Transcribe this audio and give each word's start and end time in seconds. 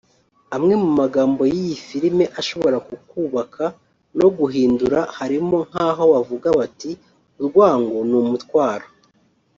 Amwe 0.55 0.73
mu 0.83 0.89
magambo 0.99 1.41
y’iyi 1.51 1.75
film 1.87 2.17
ashobora 2.41 2.77
kukubaka 2.87 3.63
no 4.17 4.27
kuguhindura 4.35 4.99
harimo 5.17 5.57
nkaho 5.69 6.03
bavuga 6.13 6.47
bati 6.59 6.91
“Urwango 7.39 7.97
ni 8.09 8.15
umutwaro 8.23 8.87